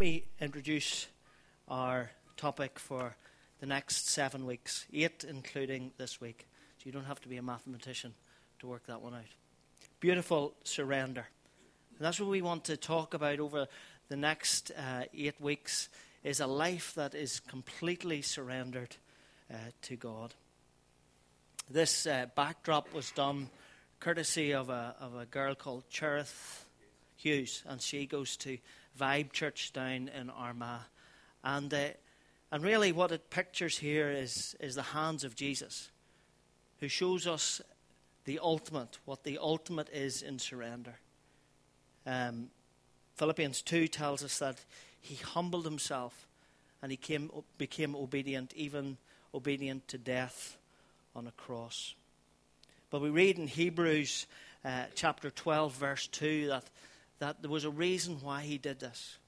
[0.00, 1.08] me introduce
[1.68, 3.14] our topic for
[3.60, 6.48] the next seven weeks, eight including this week.
[6.78, 8.14] So you don't have to be a mathematician
[8.60, 9.34] to work that one out.
[10.00, 11.26] Beautiful surrender.
[11.98, 13.66] And that's what we want to talk about over
[14.08, 15.90] the next uh, eight weeks
[16.24, 18.96] is a life that is completely surrendered
[19.52, 20.32] uh, to God.
[21.68, 23.50] This uh, backdrop was done
[23.98, 26.64] courtesy of a, of a girl called Cherith
[27.16, 28.56] Hughes, and she goes to
[28.98, 30.82] Vibe Church down in Armagh.
[31.42, 31.88] And, uh,
[32.52, 35.90] and really, what it pictures here is, is the hands of Jesus,
[36.80, 37.60] who shows us
[38.24, 40.94] the ultimate, what the ultimate is in surrender.
[42.06, 42.48] Um,
[43.16, 44.58] Philippians 2 tells us that
[45.00, 46.26] he humbled himself
[46.82, 48.96] and he came, became obedient, even
[49.34, 50.56] obedient to death
[51.14, 51.94] on a cross.
[52.90, 54.26] But we read in Hebrews
[54.64, 56.64] uh, chapter 12, verse 2, that,
[57.20, 59.18] that there was a reason why he did this.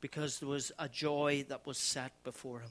[0.00, 2.70] Because there was a joy that was set before him.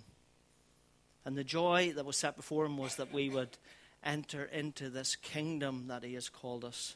[1.25, 3.57] And the joy that was set before him was that we would
[4.03, 6.95] enter into this kingdom that he has called us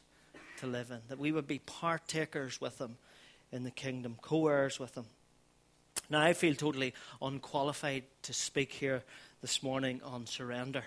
[0.58, 2.96] to live in, that we would be partakers with him
[3.52, 5.04] in the kingdom, co heirs with him.
[6.10, 9.02] Now, I feel totally unqualified to speak here
[9.40, 10.84] this morning on surrender.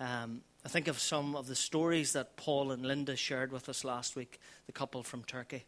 [0.00, 3.84] Um, I think of some of the stories that Paul and Linda shared with us
[3.84, 5.64] last week, the couple from Turkey.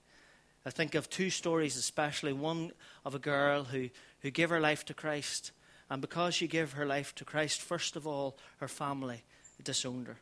[0.64, 2.72] I think of two stories, especially one
[3.05, 3.89] of a girl who,
[4.20, 5.53] who gave her life to Christ.
[5.89, 9.25] And because she gave her life to Christ, first of all, her family
[9.62, 10.19] disowned her.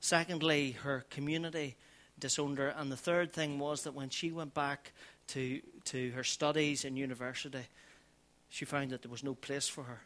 [0.00, 1.76] Secondly, her community
[2.18, 2.68] disowned her.
[2.68, 4.92] And the third thing was that when she went back
[5.28, 7.66] to, to her studies in university,
[8.48, 10.00] she found that there was no place for her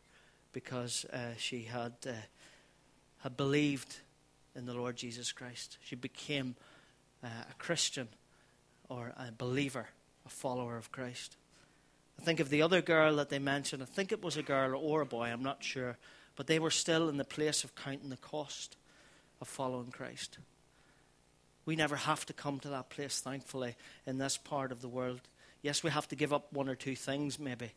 [0.52, 2.12] because uh, she had, uh,
[3.18, 4.00] had believed
[4.54, 5.76] in the Lord Jesus Christ.
[5.84, 6.56] She became
[7.22, 8.08] uh, a Christian
[8.88, 9.86] or a believer,
[10.26, 11.36] a follower of Christ.
[12.20, 13.82] I think of the other girl that they mentioned.
[13.82, 15.96] I think it was a girl or a boy, I'm not sure.
[16.36, 18.76] But they were still in the place of counting the cost
[19.40, 20.38] of following Christ.
[21.64, 23.76] We never have to come to that place, thankfully,
[24.06, 25.20] in this part of the world.
[25.62, 27.72] Yes, we have to give up one or two things, maybe,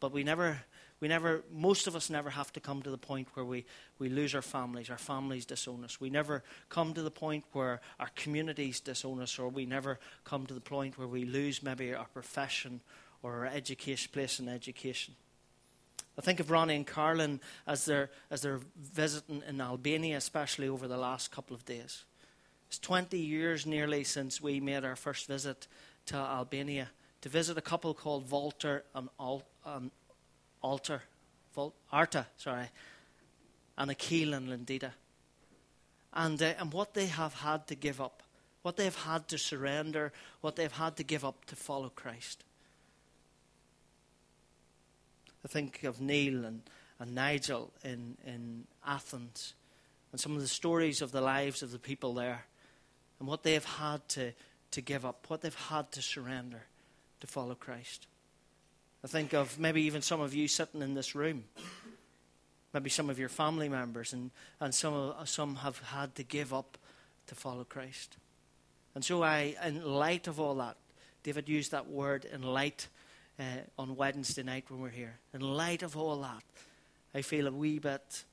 [0.00, 0.62] but we never,
[1.00, 3.64] we never, most of us never have to come to the point where we,
[3.98, 6.00] we lose our families, our families disown us.
[6.00, 10.46] We never come to the point where our communities disown us, or we never come
[10.46, 12.80] to the point where we lose maybe our profession
[13.22, 15.14] or our education, place in education.
[16.18, 20.88] I think of Ronnie and Carlin as they're, as they're visiting in Albania, especially over
[20.88, 22.02] the last couple of days.
[22.66, 25.68] It's 20 years nearly since we made our first visit
[26.06, 26.88] to Albania
[27.20, 29.90] to visit a couple called Walter and Al- um,
[30.62, 31.02] Alter,
[31.54, 32.70] Vol- Arta, sorry,
[33.76, 34.92] and Akil and Lindita.
[36.12, 38.22] And, uh, and what they have had to give up,
[38.62, 42.44] what they've had to surrender, what they've had to give up to follow Christ.
[45.44, 46.62] I think of Neil and,
[46.98, 49.54] and Nigel in, in Athens
[50.10, 52.46] and some of the stories of the lives of the people there
[53.18, 54.32] and what they've had to,
[54.72, 56.62] to give up, what they've had to surrender
[57.20, 58.06] to follow Christ.
[59.04, 61.44] I think of maybe even some of you sitting in this room,
[62.74, 66.76] maybe some of your family members, and, and some, some have had to give up
[67.28, 68.16] to follow Christ.
[68.94, 70.76] And so, I, in light of all that,
[71.22, 72.88] David used that word in light
[73.38, 73.42] uh,
[73.78, 75.18] on Wednesday night when we're here.
[75.32, 76.42] In light of all that,
[77.14, 78.24] I feel a wee bit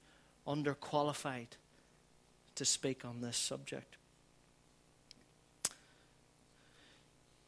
[0.48, 1.48] underqualified
[2.56, 3.98] to speak on this subject.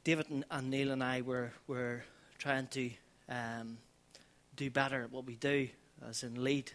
[0.04, 2.04] David and, Neil and I were, were
[2.38, 2.92] trying to
[3.30, 3.78] um,
[4.56, 5.70] do better at what we do,
[6.08, 6.72] as in lead.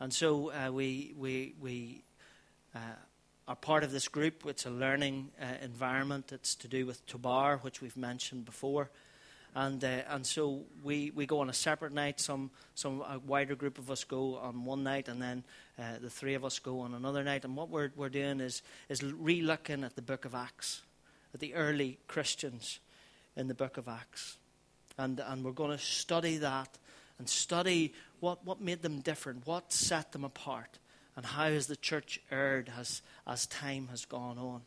[0.00, 2.04] And so uh, we, we, we
[2.74, 2.78] uh,
[3.46, 4.44] are part of this group.
[4.46, 6.32] It's a learning uh, environment.
[6.32, 8.90] It's to do with Tobar, which we've mentioned before.
[9.54, 12.18] And, uh, and so we, we go on a separate night.
[12.18, 15.44] Some, some a wider group of us go on one night, and then
[15.78, 17.44] uh, the three of us go on another night.
[17.44, 20.82] And what we're, we're doing is, is re looking at the book of Acts
[21.32, 22.80] at the early Christians
[23.36, 24.38] in the book of Acts.
[24.98, 26.78] And, and we're going to study that
[27.18, 30.78] and study what, what made them different, what set them apart,
[31.16, 34.62] and how has the church erred as, as time has gone on.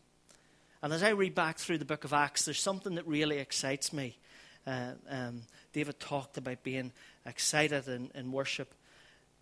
[0.82, 3.92] And as I read back through the book of Acts, there's something that really excites
[3.92, 4.18] me.
[4.66, 5.42] Uh, um,
[5.74, 6.92] David talked about being
[7.26, 8.74] excited in, in worship.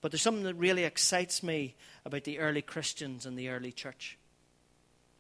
[0.01, 4.17] But there's something that really excites me about the early Christians and the early church.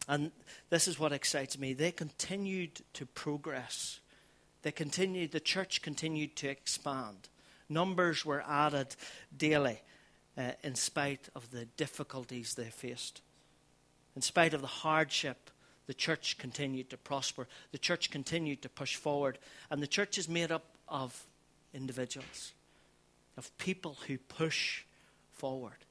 [0.07, 0.31] And
[0.69, 1.73] this is what excites me.
[1.73, 3.99] They continued to progress.
[4.65, 7.29] They continued, the church continued to expand.
[7.69, 8.95] Numbers were added
[9.37, 9.79] daily
[10.35, 13.21] uh, in spite of the difficulties they faced.
[14.15, 15.51] In spite of the hardship,
[15.85, 17.47] the church continued to prosper.
[17.73, 19.37] The church continued to push forward.
[19.69, 21.27] And the church is made up of
[21.71, 22.53] individuals,
[23.37, 24.81] of people who push
[25.31, 25.85] forward,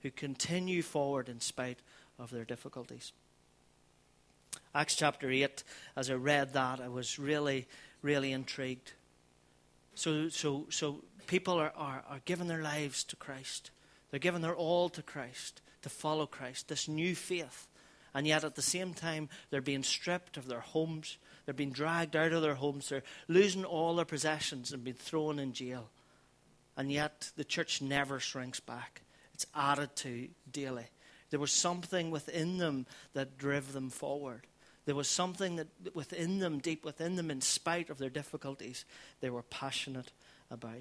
[0.00, 1.80] who continue forward in spite
[2.18, 3.12] of their difficulties.
[4.74, 5.62] Acts chapter 8,
[5.96, 7.66] as I read that, I was really,
[8.02, 8.92] really intrigued.
[9.94, 13.70] So, so, so people are, are, are giving their lives to Christ.
[14.10, 17.68] They're giving their all to Christ, to follow Christ, this new faith.
[18.14, 21.18] And yet at the same time, they're being stripped of their homes.
[21.44, 22.88] They're being dragged out of their homes.
[22.88, 25.90] They're losing all their possessions and being thrown in jail.
[26.76, 29.02] And yet the church never shrinks back.
[29.34, 30.86] It's added to daily.
[31.30, 34.46] There was something within them that drove them forward.
[34.88, 38.86] There was something that within them, deep within them, in spite of their difficulties,
[39.20, 40.12] they were passionate
[40.50, 40.80] about.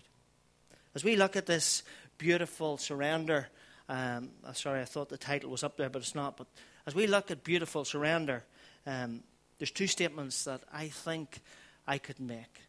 [0.95, 1.83] As we look at this
[2.17, 3.49] beautiful surrender,
[3.89, 6.37] um, uh, sorry, I thought the title was up there, but it's not.
[6.37, 6.47] But
[6.85, 8.45] as we look at beautiful surrender,
[8.85, 9.23] um,
[9.59, 11.41] there's two statements that I think
[11.85, 12.61] I could make.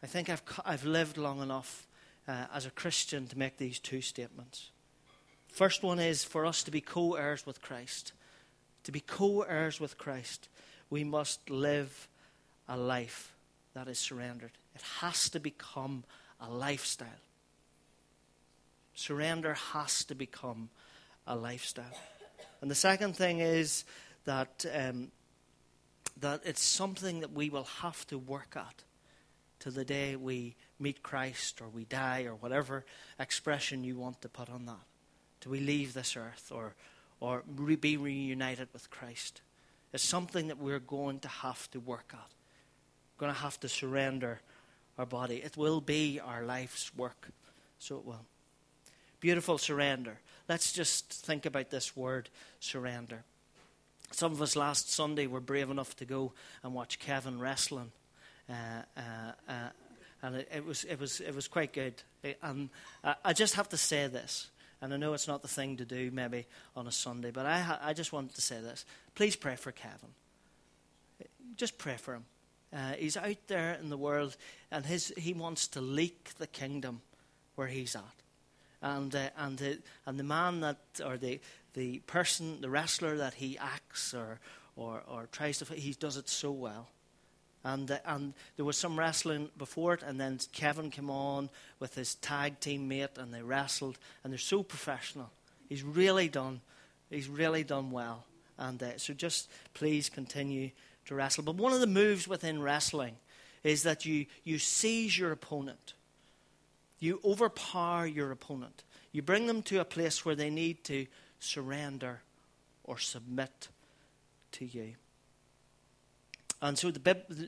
[0.00, 1.88] I think I've, I've lived long enough
[2.28, 4.70] uh, as a Christian to make these two statements.
[5.48, 8.12] First one is for us to be co heirs with Christ.
[8.84, 10.48] To be co heirs with Christ
[10.90, 12.08] we must live
[12.68, 13.34] a life
[13.74, 14.52] that is surrendered.
[14.74, 16.04] It has to become
[16.40, 17.08] a lifestyle.
[18.94, 20.70] Surrender has to become
[21.26, 21.96] a lifestyle.
[22.60, 23.84] And the second thing is
[24.24, 25.10] that, um,
[26.20, 28.82] that it's something that we will have to work at
[29.60, 32.84] to the day we meet Christ or we die or whatever
[33.18, 34.84] expression you want to put on that.
[35.40, 36.74] Do we leave this earth or,
[37.20, 39.42] or re- be reunited with Christ?
[39.92, 42.30] Is something that we're going to have to work at.
[43.16, 44.40] We're going to have to surrender
[44.98, 45.36] our body.
[45.36, 47.28] It will be our life's work.
[47.78, 48.24] So it will.
[49.20, 50.18] Beautiful surrender.
[50.48, 52.28] Let's just think about this word
[52.60, 53.24] surrender.
[54.12, 56.32] Some of us last Sunday were brave enough to go
[56.62, 57.92] and watch Kevin wrestling.
[58.48, 58.52] Uh,
[58.96, 59.00] uh,
[59.48, 59.68] uh,
[60.22, 61.94] and it, it, was, it, was, it was quite good.
[62.42, 62.70] And
[63.24, 64.50] I just have to say this
[64.80, 66.46] and I know it's not the thing to do maybe
[66.76, 68.84] on a Sunday, but I, I just wanted to say this.
[69.14, 70.10] Please pray for Kevin.
[71.56, 72.24] Just pray for him.
[72.72, 74.36] Uh, he's out there in the world,
[74.70, 77.00] and his, he wants to leak the kingdom
[77.54, 78.02] where he's at.
[78.82, 81.40] And, uh, and, the, and the man that, or the,
[81.74, 84.38] the person, the wrestler that he acts or,
[84.76, 86.88] or, or tries to, he does it so well.
[87.64, 91.50] And, uh, and there was some wrestling before it, and then Kevin came on
[91.80, 95.30] with his tag team mate, and they wrestled, and they're so professional.
[95.68, 96.60] He's really done,
[97.10, 98.24] he's really done well.
[98.56, 100.70] And uh, so just please continue
[101.06, 101.44] to wrestle.
[101.44, 103.16] But one of the moves within wrestling
[103.64, 105.94] is that you, you seize your opponent,
[107.00, 111.06] you overpower your opponent, you bring them to a place where they need to
[111.40, 112.20] surrender
[112.84, 113.68] or submit
[114.52, 114.94] to you.
[116.60, 117.00] And so, the,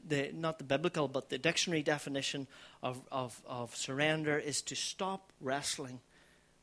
[0.06, 2.46] the, not the biblical, but the dictionary definition
[2.82, 6.00] of, of, of surrender is to stop wrestling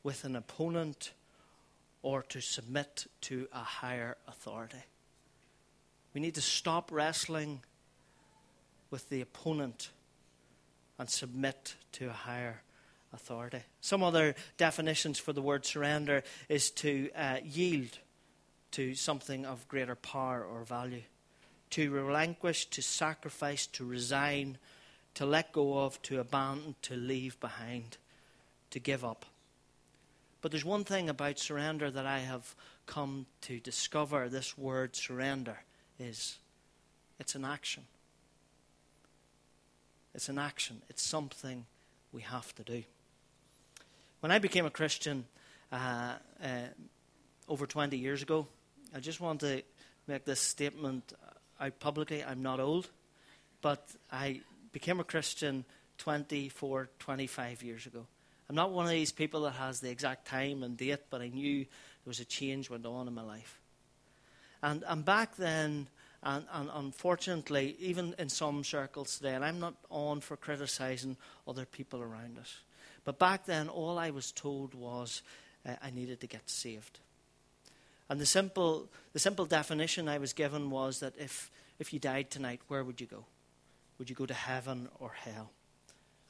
[0.02, 1.12] with an opponent
[2.02, 4.82] or to submit to a higher authority.
[6.14, 7.60] We need to stop wrestling
[8.90, 9.90] with the opponent
[10.98, 12.62] and submit to a higher
[13.12, 13.60] authority.
[13.80, 17.98] Some other definitions for the word surrender is to uh, yield
[18.72, 21.02] to something of greater power or value
[21.70, 24.58] to relinquish, to sacrifice, to resign,
[25.14, 27.96] to let go of, to abandon, to leave behind,
[28.70, 29.26] to give up.
[30.40, 32.54] But there's one thing about surrender that I have
[32.86, 35.58] come to discover this word surrender
[35.98, 36.38] is
[37.18, 37.84] it's an action.
[40.14, 40.82] It's an action.
[40.88, 41.66] It's something
[42.12, 42.82] we have to do.
[44.20, 45.26] When I became a Christian
[45.70, 46.48] uh, uh,
[47.48, 48.46] over 20 years ago,
[48.94, 49.62] I just want to
[50.06, 51.12] make this statement
[51.60, 52.88] out publicly, I'm not old,
[53.60, 54.40] but I
[54.72, 55.64] became a Christian
[55.98, 58.06] 24, 25 years ago.
[58.48, 61.28] I'm not one of these people that has the exact time and date, but I
[61.28, 61.68] knew there
[62.06, 63.60] was a change went on in my life.
[64.62, 65.88] And, and back then,
[66.22, 71.66] and, and unfortunately, even in some circles today, and I'm not on for criticizing other
[71.66, 72.60] people around us,
[73.04, 75.22] but back then, all I was told was
[75.66, 77.00] uh, I needed to get saved.
[78.08, 82.30] And the simple, the simple definition I was given was that if, if you died
[82.30, 83.24] tonight, where would you go?
[83.98, 85.50] Would you go to heaven or hell?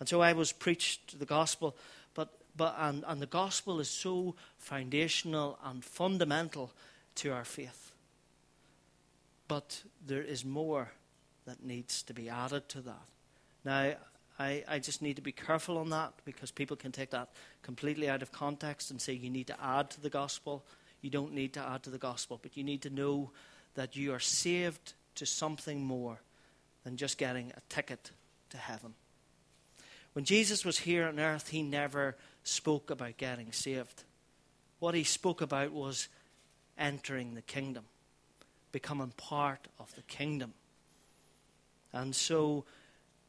[0.00, 1.76] And so I was preached the gospel,
[2.14, 6.72] but, but and, and the gospel is so foundational and fundamental
[7.16, 7.92] to our faith.
[9.48, 10.92] But there is more
[11.46, 13.06] that needs to be added to that.
[13.64, 13.94] Now,
[14.38, 17.30] I, I just need to be careful on that because people can take that
[17.62, 20.64] completely out of context and say you need to add to the gospel
[21.00, 23.30] you don't need to add to the gospel, but you need to know
[23.74, 26.20] that you are saved to something more
[26.84, 28.10] than just getting a ticket
[28.50, 28.94] to heaven.
[30.12, 34.04] When Jesus was here on earth, he never spoke about getting saved.
[34.80, 36.08] What he spoke about was
[36.76, 37.84] entering the kingdom,
[38.72, 40.54] becoming part of the kingdom.
[41.92, 42.64] And so,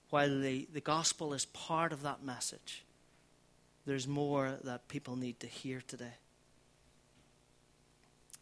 [0.09, 2.83] while the, the gospel is part of that message,
[3.85, 6.13] there's more that people need to hear today.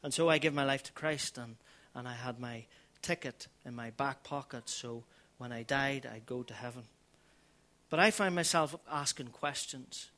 [0.04, 1.56] And so I give my life to Christ, and,
[1.96, 2.66] and I had my
[3.02, 5.04] ticket in my back pocket, so
[5.38, 6.84] when I died, I'd go to heaven.
[7.90, 10.10] But I find myself asking questions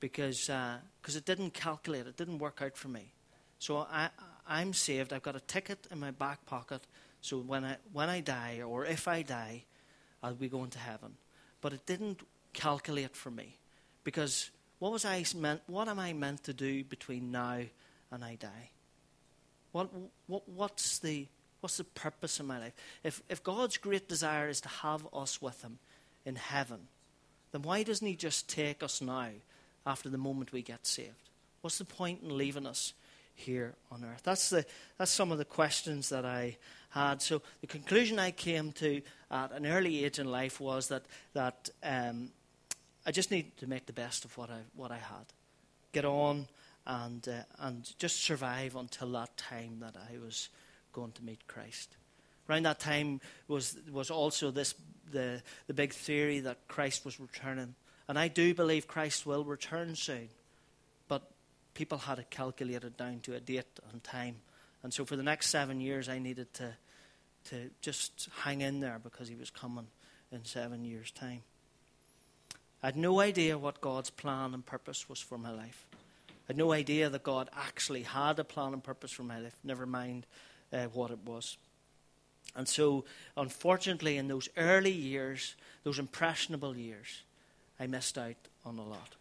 [0.00, 3.12] because uh, cause it didn't calculate, it didn't work out for me.
[3.58, 4.10] So I,
[4.46, 6.86] I'm saved, I've got a ticket in my back pocket,
[7.20, 9.64] so when I, when I die, or if I die,
[10.22, 11.14] I'll be going to heaven.
[11.60, 12.20] But it didn't
[12.52, 13.58] calculate for me
[14.04, 15.62] because what was I meant?
[15.66, 17.60] What am I meant to do between now
[18.14, 18.70] and I die?
[19.72, 19.90] What,
[20.26, 21.26] what, what's the
[21.60, 22.74] what's the purpose of my life?
[23.02, 25.78] If if God's great desire is to have us with Him
[26.24, 26.88] in heaven,
[27.52, 29.28] then why doesn't He just take us now
[29.86, 31.30] after the moment we get saved?
[31.60, 32.92] What's the point in leaving us
[33.34, 34.22] here on earth?
[34.22, 34.66] That's, the,
[34.98, 36.58] that's some of the questions that I
[36.90, 37.22] had.
[37.22, 41.70] So the conclusion I came to at an early age in life was that, that
[41.82, 42.30] um,
[43.06, 45.24] I just need to make the best of what I, what I had.
[45.92, 46.48] Get on
[46.86, 50.48] and, uh, and just survive until that time that I was
[50.92, 51.96] going to meet Christ.
[52.48, 54.74] Around that time was, was also this
[55.10, 57.74] the, the big theory that Christ was returning.
[58.08, 60.28] And I do believe Christ will return soon.
[61.08, 61.22] But
[61.72, 64.36] people had it calculated down to a date and time.
[64.82, 66.74] And so for the next seven years, I needed to,
[67.46, 69.86] to just hang in there because he was coming
[70.30, 71.42] in seven years' time.
[72.82, 75.86] I had no idea what God's plan and purpose was for my life.
[76.44, 79.56] I had no idea that God actually had a plan and purpose for my life,
[79.64, 80.26] never mind
[80.72, 81.56] uh, what it was.
[82.54, 83.04] And so,
[83.36, 87.22] unfortunately, in those early years, those impressionable years,
[87.80, 89.16] I missed out on a lot.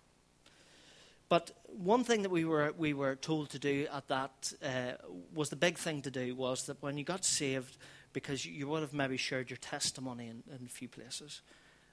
[1.30, 5.04] But one thing that we were, we were told to do at that uh,
[5.34, 7.78] was the big thing to do was that when you got saved,
[8.12, 11.42] because you would have maybe shared your testimony in, in a few places.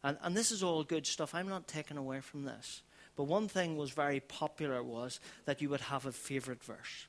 [0.03, 1.35] And, and this is all good stuff.
[1.35, 2.83] I'm not taking away from this.
[3.21, 7.07] But one thing was very popular was that you would have a favourite verse.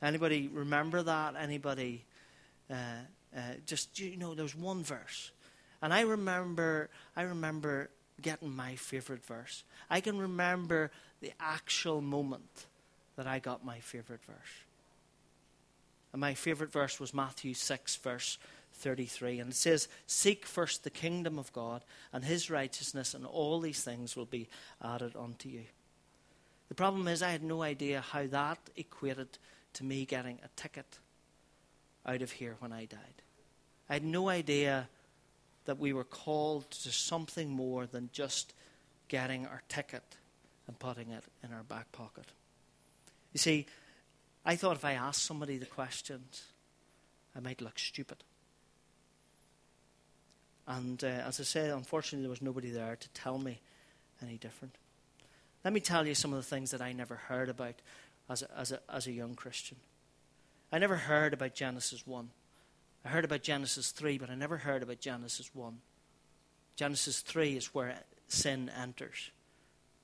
[0.00, 1.34] Anybody remember that?
[1.34, 2.04] Anybody
[2.70, 2.74] uh,
[3.36, 5.32] uh, just you know, there's one verse,
[5.82, 7.90] and I remember, I remember
[8.22, 9.64] getting my favorite verse.
[9.90, 12.66] I can remember the actual moment
[13.16, 14.54] that I got my favorite verse.
[16.12, 18.38] And my favorite verse was Matthew 6, verse
[18.80, 19.38] 33.
[19.40, 23.82] And it says, Seek first the kingdom of God and his righteousness, and all these
[23.82, 24.48] things will be
[24.82, 25.64] added unto you.
[26.68, 29.38] The problem is, I had no idea how that equated
[29.74, 30.98] to me getting a ticket
[32.06, 33.22] out of here when I died.
[33.88, 34.88] I had no idea
[35.64, 38.54] that we were called to something more than just
[39.08, 40.02] getting our ticket
[40.66, 42.26] and putting it in our back pocket.
[43.32, 43.66] You see,
[44.44, 46.44] I thought if I asked somebody the questions,
[47.36, 48.24] I might look stupid.
[50.66, 53.60] And uh, as I said, unfortunately, there was nobody there to tell me
[54.22, 54.76] any different.
[55.64, 57.74] Let me tell you some of the things that I never heard about
[58.28, 59.76] as a, as a, as a young Christian.
[60.72, 62.30] I never heard about Genesis 1.
[63.04, 65.78] I heard about Genesis 3, but I never heard about Genesis 1.
[66.76, 67.94] Genesis 3 is where
[68.28, 69.30] sin enters.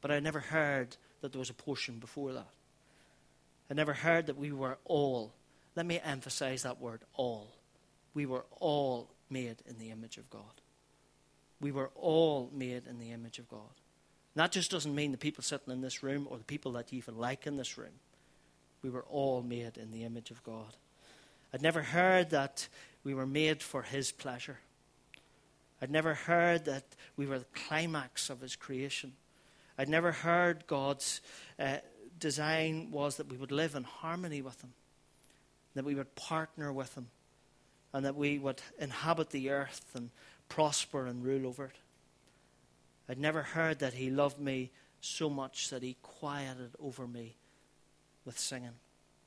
[0.00, 2.48] But I never heard that there was a portion before that.
[3.70, 5.32] I never heard that we were all,
[5.74, 7.48] let me emphasize that word, all.
[8.14, 10.60] We were all made in the image of God.
[11.60, 13.60] We were all made in the image of God.
[14.34, 16.92] And that just doesn't mean the people sitting in this room or the people that
[16.92, 18.00] you even like in this room.
[18.82, 20.76] We were all made in the image of God.
[21.52, 22.68] I'd never heard that
[23.02, 24.58] we were made for His pleasure.
[25.80, 26.84] I'd never heard that
[27.16, 29.12] we were the climax of His creation.
[29.78, 31.20] I'd never heard God's
[31.58, 31.78] uh,
[32.18, 34.72] design was that we would live in harmony with Him,
[35.74, 37.08] that we would partner with Him,
[37.96, 40.10] and that we would inhabit the earth and
[40.50, 41.76] prosper and rule over it.
[43.08, 47.36] I'd never heard that He loved me so much that He quieted over me
[48.26, 48.74] with singing.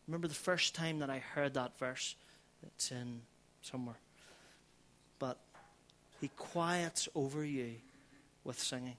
[0.07, 2.15] Remember the first time that I heard that verse?
[2.61, 3.21] It's in
[3.63, 3.97] somewhere.
[5.17, 5.39] But
[6.21, 7.71] He quiets over you
[8.43, 8.97] with singing.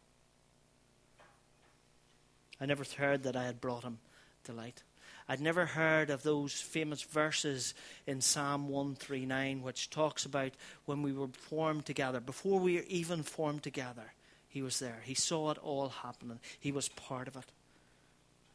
[2.61, 3.99] I never heard that I had brought Him
[4.43, 4.83] delight.
[5.31, 7.73] I'd never heard of those famous verses
[8.05, 10.51] in Psalm 139, which talks about
[10.87, 12.19] when we were formed together.
[12.19, 14.13] Before we were even formed together,
[14.49, 15.03] He was there.
[15.05, 17.45] He saw it all happening, He was part of it.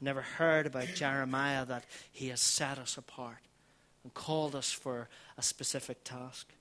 [0.01, 3.39] Never heard about Jeremiah that he has set us apart
[4.03, 6.51] and called us for a specific task.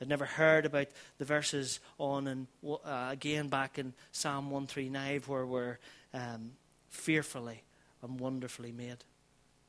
[0.00, 5.46] I'd never heard about the verses on and uh, again back in Psalm 139 where
[5.46, 5.78] we're
[6.12, 6.50] um,
[6.90, 7.62] fearfully
[8.02, 9.04] and wonderfully made.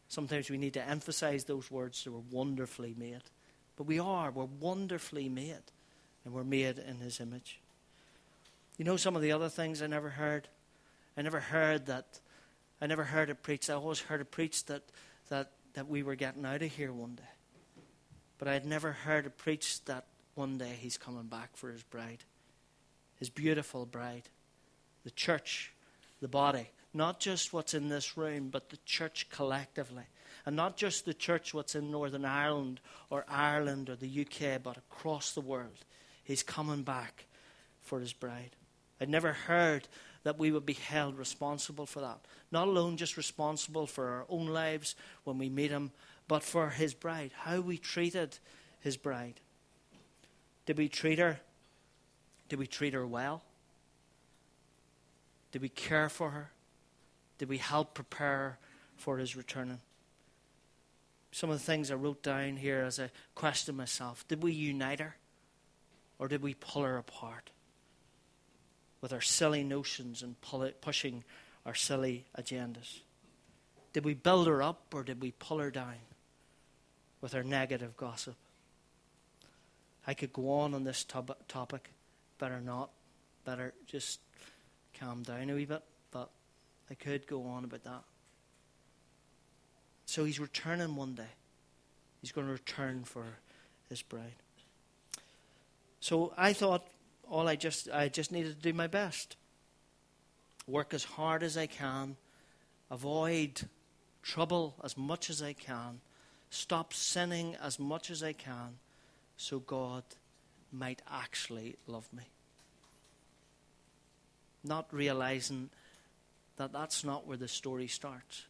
[0.09, 3.21] Sometimes we need to emphasize those words that we're wonderfully made.
[3.77, 4.31] But we are.
[4.31, 5.61] We're wonderfully made.
[6.25, 7.59] And we're made in His image.
[8.77, 10.47] You know some of the other things I never heard?
[11.15, 12.19] I never heard that.
[12.81, 13.69] I never heard it preached.
[13.69, 14.81] I always heard it preached that,
[15.29, 17.23] that, that we were getting out of here one day.
[18.39, 21.83] But I had never heard it preached that one day He's coming back for His
[21.83, 22.23] bride.
[23.19, 24.23] His beautiful bride.
[25.03, 25.71] The church,
[26.19, 30.03] the body not just what's in this room, but the church collectively.
[30.45, 32.79] And not just the church what's in Northern Ireland
[33.09, 35.85] or Ireland or the UK, but across the world.
[36.23, 37.25] He's coming back
[37.81, 38.55] for his bride.
[38.99, 39.87] I'd never heard
[40.23, 42.19] that we would be held responsible for that.
[42.51, 45.91] Not alone just responsible for our own lives when we meet him,
[46.27, 48.37] but for his bride, how we treated
[48.79, 49.39] his bride.
[50.65, 51.39] Did we treat her?
[52.49, 53.43] Did we treat her well?
[55.51, 56.51] Did we care for her?
[57.39, 58.59] Did we help prepare
[58.97, 59.79] for his returning?
[61.31, 64.99] Some of the things I wrote down here as I questioned myself did we unite
[64.99, 65.15] her?
[66.19, 67.49] Or did we pull her apart
[69.01, 70.35] with our silly notions and
[70.81, 71.23] pushing
[71.65, 72.99] our silly agendas?
[73.93, 75.95] Did we build her up or did we pull her down
[77.21, 78.35] with our negative gossip?
[80.05, 81.91] I could go on on this topic.
[82.37, 82.89] Better not.
[83.45, 84.19] Better just
[84.99, 85.83] calm down a wee bit.
[86.89, 88.03] I could go on about that.
[90.05, 91.33] So he's returning one day.
[92.21, 93.25] He's going to return for
[93.89, 94.35] his bride.
[95.99, 96.87] So I thought
[97.29, 99.35] all I just I just needed to do my best.
[100.67, 102.15] Work as hard as I can,
[102.89, 103.61] avoid
[104.21, 106.01] trouble as much as I can,
[106.49, 108.79] stop sinning as much as I can,
[109.37, 110.03] so God
[110.71, 112.23] might actually love me.
[114.63, 115.69] Not realizing
[116.59, 118.43] that that's not where the story starts.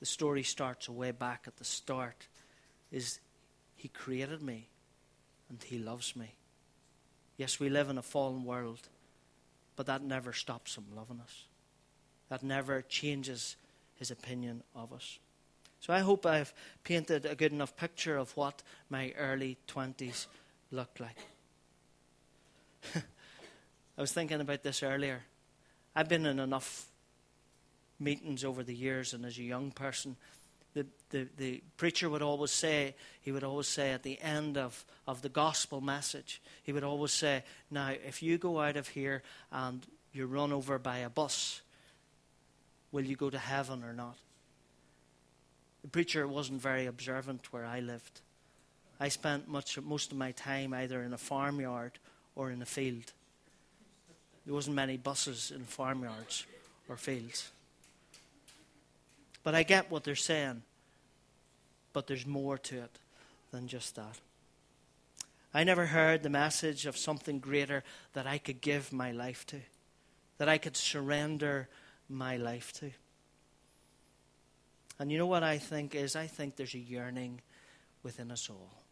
[0.00, 2.26] The story starts way back at the start
[2.90, 3.20] is
[3.76, 4.66] he created me
[5.48, 6.34] and he loves me.
[7.36, 8.80] Yes, we live in a fallen world,
[9.76, 11.44] but that never stops him loving us.
[12.30, 13.54] That never changes
[13.94, 15.20] his opinion of us.
[15.78, 20.26] So I hope I've painted a good enough picture of what my early 20s
[20.72, 21.16] looked like.
[22.96, 25.22] I was thinking about this earlier.
[25.94, 26.89] I've been in enough
[28.00, 30.16] meetings over the years, and as a young person,
[30.74, 34.84] the, the, the preacher would always say, he would always say at the end of,
[35.06, 39.22] of the gospel message, he would always say, Now, if you go out of here
[39.50, 41.60] and you're run over by a bus,
[42.92, 44.16] will you go to heaven or not?
[45.82, 48.20] The preacher wasn't very observant where I lived.
[49.00, 51.98] I spent much, most of my time either in a farmyard
[52.36, 53.12] or in a field.
[54.44, 56.44] There wasn't many buses in farmyards
[56.88, 57.50] or fields.
[59.42, 60.62] But I get what they're saying.
[61.92, 62.98] But there's more to it
[63.50, 64.18] than just that.
[65.52, 69.60] I never heard the message of something greater that I could give my life to,
[70.38, 71.68] that I could surrender
[72.08, 72.90] my life to.
[74.98, 76.14] And you know what I think is?
[76.14, 77.40] I think there's a yearning
[78.02, 78.82] within us all.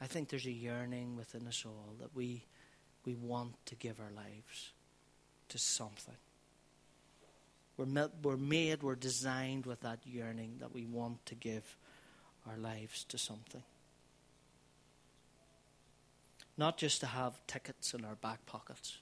[0.00, 2.44] I think there's a yearning within us all that we,
[3.04, 4.70] we want to give our lives
[5.48, 6.14] to something.
[7.80, 11.76] We're, we're made, we're designed with that yearning that we want to give
[12.46, 13.62] our lives to something.
[16.58, 18.98] Not just to have tickets in our back pockets,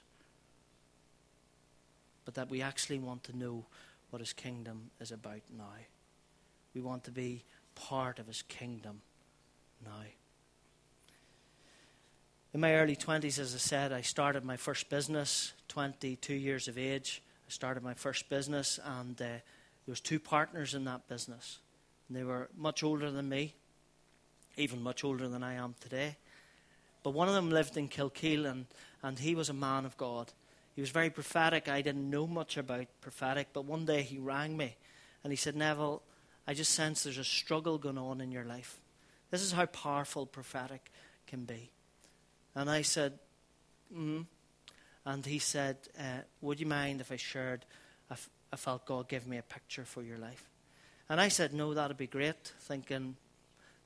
[2.23, 3.65] but that we actually want to know
[4.11, 5.73] what His kingdom is about now.
[6.73, 7.43] We want to be
[7.75, 9.01] part of His kingdom
[9.83, 10.03] now.
[12.53, 16.77] In my early 20s, as I said, I started my first business, 22 years of
[16.77, 17.21] age.
[17.49, 19.41] I started my first business, and uh, there
[19.87, 21.57] was two partners in that business.
[22.07, 23.55] And they were much older than me,
[24.55, 26.17] even much older than I am today.
[27.01, 28.67] But one of them lived in Kilkeel, and,
[29.01, 30.31] and he was a man of God.
[30.75, 31.67] He was very prophetic.
[31.67, 34.75] I didn't know much about prophetic, but one day he rang me,
[35.23, 36.03] and he said, Neville,
[36.45, 38.79] I just sense there's a struggle going on in your life.
[39.31, 40.91] This is how powerful prophetic
[41.25, 41.71] can be.
[42.53, 43.17] And I said,
[43.91, 44.27] mm,
[45.05, 47.65] and he said, uh, Would you mind if I shared?
[48.09, 50.43] I, f- I felt God give me a picture for your life.
[51.09, 53.15] And I said, No, that'd be great, thinking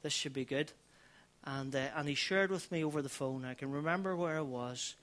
[0.02, 0.72] this should be good.
[1.46, 3.46] And, uh, and he shared with me over the phone.
[3.46, 4.96] I can remember where I was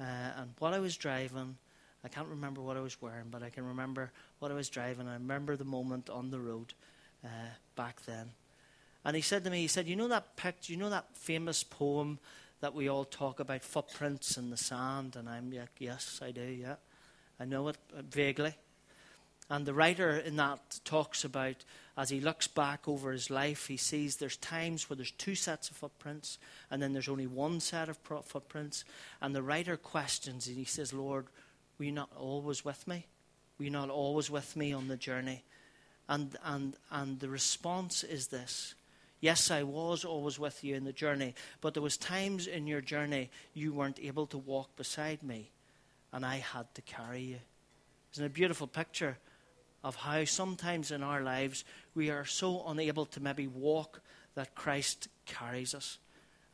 [0.00, 0.04] uh,
[0.36, 1.56] and what I was driving.
[2.04, 5.08] I can't remember what I was wearing, but I can remember what I was driving.
[5.08, 6.74] I remember the moment on the road
[7.24, 7.28] uh,
[7.74, 8.30] back then.
[9.04, 11.64] And he said to me, he said, You know that picture, you know that famous
[11.64, 12.18] poem
[12.60, 15.16] that we all talk about, footprints in the sand?
[15.16, 16.76] And I'm like, Yes, I do, yeah.
[17.40, 18.54] I know it uh, vaguely.
[19.50, 21.64] And the writer in that talks about
[21.96, 25.70] as he looks back over his life, he sees there's times where there's two sets
[25.70, 26.38] of footprints,
[26.70, 28.84] and then there's only one set of footprints.
[29.22, 31.26] And the writer questions, and he says, Lord,
[31.78, 33.06] were you not always with me?
[33.58, 35.44] Were you not always with me on the journey?
[36.08, 38.74] And, and, and the response is this
[39.20, 42.80] Yes, I was always with you in the journey, but there was times in your
[42.80, 45.50] journey you weren't able to walk beside me,
[46.12, 47.38] and I had to carry you.
[48.12, 49.18] Isn't a beautiful picture
[49.82, 54.00] of how sometimes in our lives we are so unable to maybe walk
[54.34, 55.98] that Christ carries us.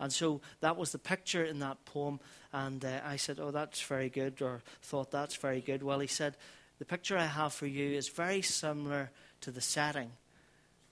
[0.00, 2.18] And so that was the picture in that poem.
[2.52, 5.82] And uh, I said, Oh, that's very good, or thought that's very good.
[5.82, 6.36] Well, he said,
[6.78, 9.10] The picture I have for you is very similar
[9.42, 10.10] to the setting,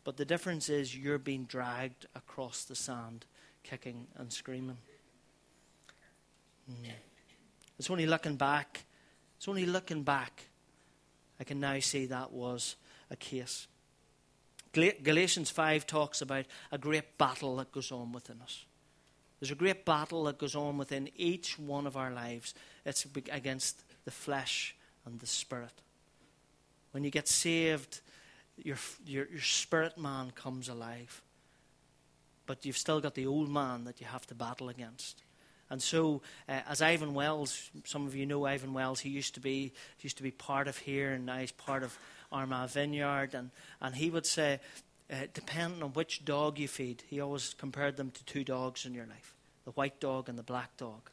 [0.04, 3.26] but the difference is you're being dragged across the sand,
[3.62, 4.78] kicking and screaming.
[6.70, 6.90] Mm.
[7.78, 8.84] It's only looking back.
[9.36, 10.44] It's only looking back
[11.42, 12.76] I can now see that was
[13.10, 13.66] a case.
[14.72, 18.64] Galatians 5 talks about a great battle that goes on within us.
[19.40, 22.54] There's a great battle that goes on within each one of our lives.
[22.86, 25.82] It's against the flesh and the spirit.
[26.92, 28.02] When you get saved,
[28.56, 31.22] your, your, your spirit man comes alive.
[32.46, 35.22] But you've still got the old man that you have to battle against.
[35.72, 39.40] And so, uh, as Ivan Wells, some of you know Ivan Wells, he used to
[39.40, 41.98] be used to be part of here, and now he's part of
[42.30, 44.60] Armagh Vineyard, and and he would say,
[45.10, 48.92] uh, depending on which dog you feed, he always compared them to two dogs in
[48.92, 49.34] your life,
[49.64, 51.08] the white dog and the black dog,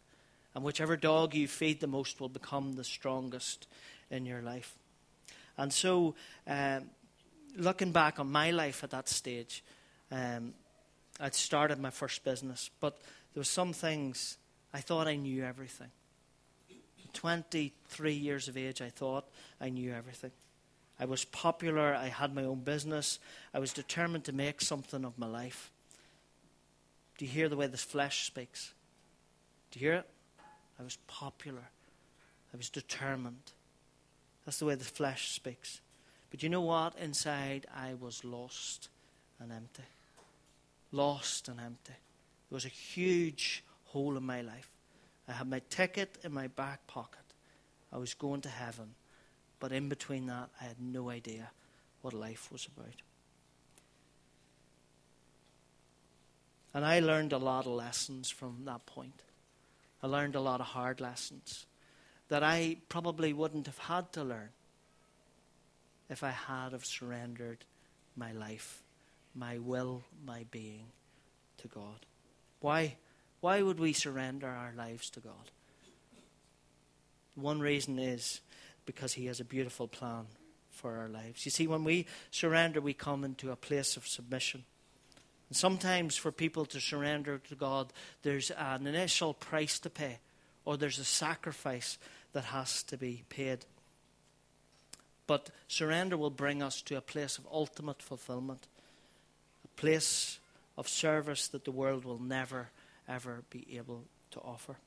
[0.53, 3.65] and whichever dog you feed the most will become the strongest
[4.11, 4.75] in your life.
[5.57, 6.89] And so, um,
[7.57, 9.63] looking back on my life at that stage,
[10.11, 10.53] um,
[11.19, 12.99] I'd started my first business, but
[13.33, 14.37] there were some things
[14.73, 15.91] I thought I knew everything.
[17.13, 19.25] 23 years of age, I thought
[19.59, 20.31] I knew everything.
[20.99, 23.19] I was popular, I had my own business,
[23.53, 25.71] I was determined to make something of my life.
[27.17, 28.73] Do you hear the way this flesh speaks?
[29.71, 30.09] Do you hear it?
[30.79, 31.69] I was popular,
[32.53, 33.51] I was determined.
[34.45, 35.81] That's the way the flesh speaks.
[36.29, 36.97] But you know what?
[36.97, 38.89] Inside, I was lost
[39.39, 39.83] and empty.
[40.91, 41.93] Lost and empty.
[42.49, 44.69] There was a huge hole in my life.
[45.27, 47.19] I had my ticket in my back pocket.
[47.91, 48.95] I was going to heaven.
[49.59, 51.51] But in between that, I had no idea
[52.01, 53.01] what life was about.
[56.73, 59.23] And I learned a lot of lessons from that point.
[60.01, 61.65] I learned a lot of hard lessons
[62.29, 64.49] that I probably wouldn't have had to learn
[66.09, 67.65] if I had have surrendered
[68.15, 68.81] my life,
[69.35, 70.85] my will, my being
[71.57, 72.05] to God.
[72.59, 72.95] Why?
[73.41, 75.51] Why would we surrender our lives to God?
[77.35, 78.41] One reason is
[78.85, 80.25] because He has a beautiful plan
[80.71, 81.45] for our lives.
[81.45, 84.63] You see, when we surrender, we come into a place of submission.
[85.49, 87.91] And sometimes for people to surrender to God,
[88.23, 90.19] there's an initial price to pay,
[90.65, 91.97] or there's a sacrifice
[92.33, 93.65] that has to be paid.
[95.29, 98.67] But surrender will bring us to a place of ultimate fulfillment,
[99.63, 100.39] a place
[100.75, 102.71] of service that the world will never
[103.07, 104.77] ever be able to offer.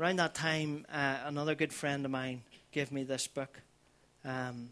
[0.00, 3.60] Around that time, uh, another good friend of mine gave me this book,
[4.24, 4.70] um,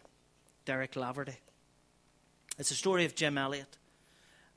[0.64, 1.37] Derek Laverty.
[2.59, 3.79] It's a story of Jim Elliot,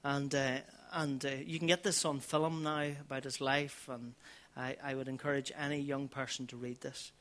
[0.04, 0.58] and uh,
[0.92, 4.16] and uh, you can get this on film now about his life, and
[4.58, 7.12] I, I, would encourage any young person to read this.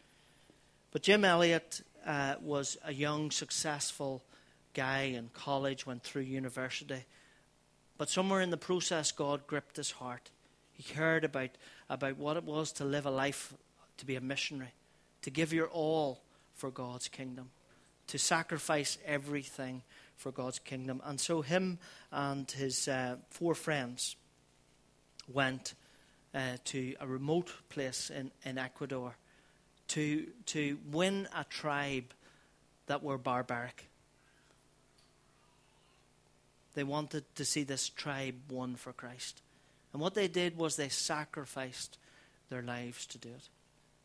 [0.90, 4.25] But Jim Elliot uh, was a young, successful
[4.73, 7.05] guy in college, went through university,
[7.99, 10.31] but somewhere in the process, God gripped his heart.
[10.73, 11.51] He cared about,
[11.90, 13.53] about what it was to live a life,
[13.99, 14.73] to be a missionary,
[15.23, 16.23] to give your all
[16.55, 17.51] for God's kingdom,
[18.07, 19.83] to sacrifice everything
[20.16, 21.03] for God's kingdom.
[21.05, 21.79] And so, him
[22.11, 24.16] and his uh, four friends
[25.31, 25.75] went
[26.35, 29.14] uh, to a remote place in, in Ecuador
[29.88, 32.12] to, to win a tribe
[32.87, 33.88] that were barbaric.
[36.74, 39.42] They wanted to see this tribe won for Christ.
[39.92, 41.98] And what they did was they sacrificed
[42.51, 43.48] their lives to do it.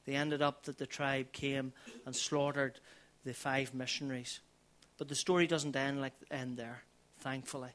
[0.05, 1.73] They ended up that the tribe came
[2.05, 2.79] and slaughtered
[3.23, 4.39] the five missionaries.
[4.97, 6.83] But the story doesn't end like end there,
[7.19, 7.71] thankfully.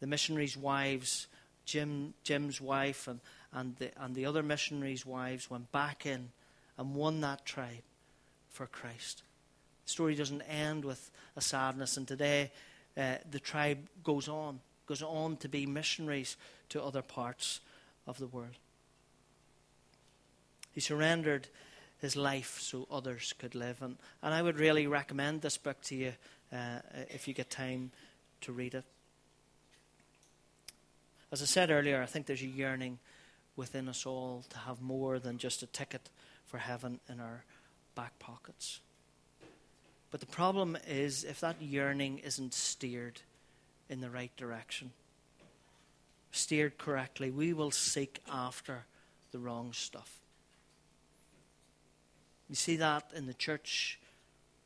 [0.00, 1.26] The missionaries' wives,
[1.66, 3.20] Jim, Jim's wife, and,
[3.52, 6.30] and, the, and the other missionaries' wives went back in
[6.80, 7.84] and won that tribe
[8.48, 9.22] for Christ.
[9.84, 12.50] The story doesn't end with a sadness, and today
[12.96, 14.58] uh, the tribe goes on
[14.90, 16.36] goes on to be missionaries
[16.68, 17.60] to other parts
[18.08, 18.58] of the world.
[20.72, 21.46] He surrendered
[22.00, 23.82] his life so others could live.
[23.82, 26.12] And, and I would really recommend this book to you
[26.52, 27.92] uh, if you get time
[28.40, 28.84] to read it.
[31.30, 32.98] As I said earlier, I think there's a yearning
[33.60, 36.08] within us all to have more than just a ticket
[36.46, 37.44] for heaven in our
[37.94, 38.80] back pockets.
[40.10, 43.20] But the problem is if that yearning isn't steered
[43.90, 44.92] in the right direction,
[46.32, 48.86] steered correctly, we will seek after
[49.30, 50.20] the wrong stuff.
[52.48, 54.00] You see that in the church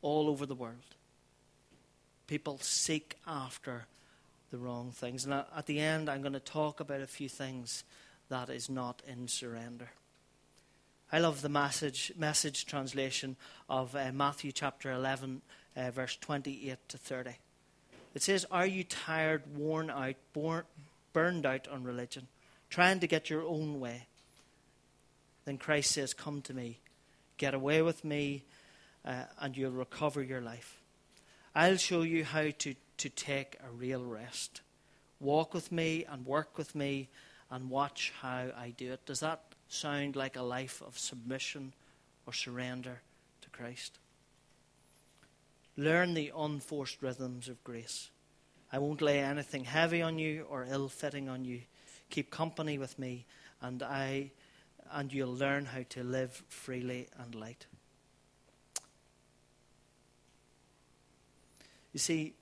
[0.01, 0.95] all over the world.
[2.27, 3.87] People seek after
[4.51, 5.25] the wrong things.
[5.25, 7.83] And at the end, I'm going to talk about a few things
[8.29, 9.89] that is not in surrender.
[11.11, 13.35] I love the message, message translation
[13.69, 15.41] of uh, Matthew chapter 11,
[15.77, 17.31] uh, verse 28 to 30.
[18.15, 20.63] It says, Are you tired, worn out, born,
[21.13, 22.27] burned out on religion,
[22.69, 24.07] trying to get your own way?
[25.45, 26.79] Then Christ says, Come to me,
[27.37, 28.43] get away with me,
[29.05, 30.81] uh, and you'll recover your life.
[31.53, 34.61] I'll show you how to, to take a real rest.
[35.19, 37.09] Walk with me and work with me
[37.51, 39.05] and watch how I do it.
[39.05, 41.73] Does that sound like a life of submission
[42.25, 43.01] or surrender
[43.41, 43.99] to Christ?
[45.77, 48.09] Learn the unforced rhythms of grace.
[48.71, 51.61] I won't lay anything heavy on you or ill fitting on you.
[52.09, 53.25] Keep company with me,
[53.61, 54.31] and I
[54.91, 57.65] and you'll learn how to live freely and light.
[61.91, 62.33] You see,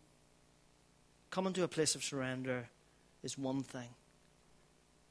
[1.30, 2.68] coming to a place of surrender
[3.24, 3.90] is one thing.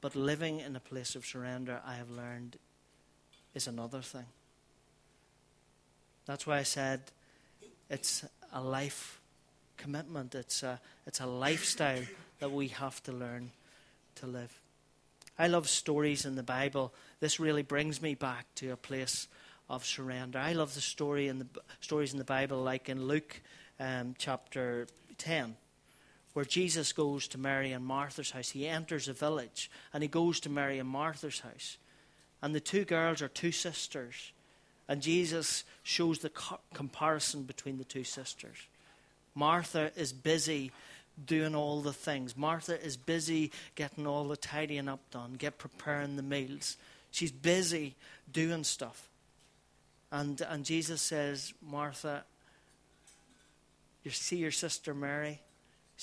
[0.03, 2.57] But living in a place of surrender, I have learned,
[3.53, 4.25] is another thing.
[6.25, 6.99] That's why I said
[7.89, 9.21] it's a life
[9.77, 12.03] commitment, it's a, it's a lifestyle
[12.39, 13.51] that we have to learn
[14.15, 14.59] to live.
[15.39, 16.93] I love stories in the Bible.
[17.21, 19.29] This really brings me back to a place
[19.69, 20.37] of surrender.
[20.37, 21.47] I love the story in the
[21.79, 23.39] stories in the Bible, like in Luke
[23.79, 24.85] um, chapter
[25.17, 25.55] ten,
[26.33, 28.49] where Jesus goes to Mary and Martha's house.
[28.49, 31.77] He enters a village and he goes to Mary and Martha's house.
[32.41, 34.31] And the two girls are two sisters.
[34.87, 38.57] And Jesus shows the co- comparison between the two sisters.
[39.35, 40.71] Martha is busy
[41.25, 42.35] doing all the things.
[42.35, 46.77] Martha is busy getting all the tidying up done, get preparing the meals.
[47.11, 47.95] She's busy
[48.31, 49.07] doing stuff.
[50.11, 52.23] And, and Jesus says, Martha,
[54.03, 55.39] you see your sister Mary?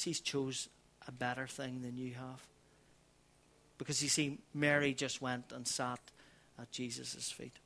[0.01, 0.69] She's chose
[1.07, 2.41] a better thing than you have.
[3.79, 6.01] Because you see, Mary just went and sat
[6.59, 7.57] at Jesus' feet.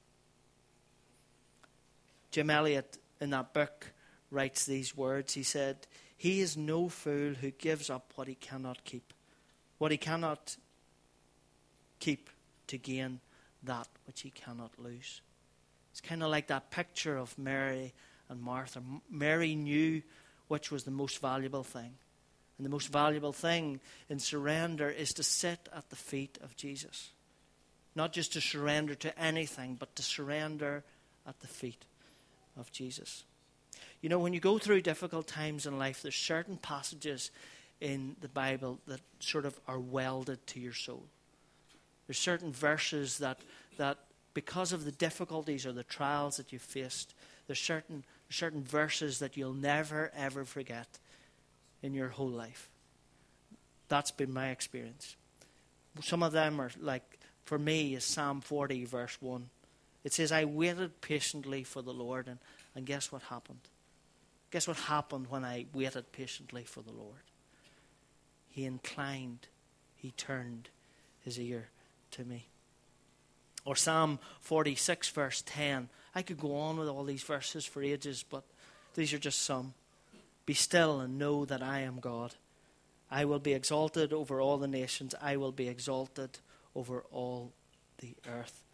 [2.30, 3.92] Jim Elliot, in that book,
[4.30, 5.34] writes these words.
[5.34, 9.12] He said, He is no fool who gives up what he cannot keep,
[9.78, 10.56] what he cannot
[12.00, 12.30] keep
[12.68, 13.20] to gain
[13.62, 15.20] that which he cannot lose.
[15.92, 17.94] It's kind of like that picture of Mary
[18.28, 18.82] and Martha.
[19.10, 20.02] Mary knew
[20.48, 21.94] which was the most valuable thing.
[22.58, 27.10] And the most valuable thing in surrender is to sit at the feet of Jesus.
[27.96, 30.84] Not just to surrender to anything, but to surrender
[31.26, 31.84] at the feet
[32.56, 33.24] of Jesus.
[34.00, 37.30] You know, when you go through difficult times in life, there's certain passages
[37.80, 41.04] in the Bible that sort of are welded to your soul.
[42.06, 43.38] There's certain verses that,
[43.78, 43.98] that
[44.32, 47.14] because of the difficulties or the trials that you've faced,
[47.46, 50.98] there's certain, certain verses that you'll never, ever forget
[51.84, 52.70] in your whole life.
[53.88, 55.16] That's been my experience.
[56.00, 59.50] Some of them are like, for me, is Psalm 40, verse 1.
[60.02, 62.38] It says, I waited patiently for the Lord, and,
[62.74, 63.60] and guess what happened?
[64.50, 67.20] Guess what happened when I waited patiently for the Lord?
[68.48, 69.48] He inclined,
[69.94, 70.70] he turned
[71.20, 71.68] his ear
[72.12, 72.46] to me.
[73.66, 75.90] Or Psalm 46, verse 10.
[76.14, 78.44] I could go on with all these verses for ages, but
[78.94, 79.74] these are just some.
[80.46, 82.34] Be still and know that I am God.
[83.10, 85.14] I will be exalted over all the nations.
[85.20, 86.38] I will be exalted
[86.74, 87.52] over all
[87.98, 88.64] the earth.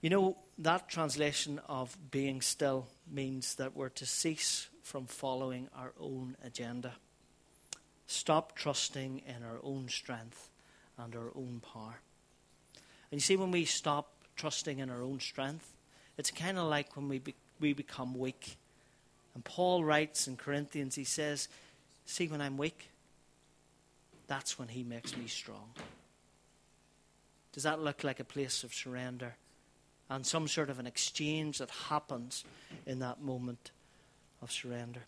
[0.00, 5.92] You know, that translation of being still means that we're to cease from following our
[6.00, 6.92] own agenda.
[8.06, 10.50] Stop trusting in our own strength
[10.96, 12.00] and our own power.
[13.10, 15.74] And you see, when we stop trusting in our own strength,
[16.16, 18.56] it's kind of like when we, be, we become weak
[19.38, 21.46] and Paul writes in Corinthians, he says,
[22.06, 22.90] See, when I'm weak,
[24.26, 25.70] that's when he makes me strong.
[27.52, 29.36] Does that look like a place of surrender
[30.10, 32.42] and some sort of an exchange that happens
[32.84, 33.70] in that moment
[34.42, 35.02] of surrender?